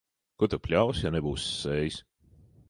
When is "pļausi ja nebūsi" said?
0.67-1.53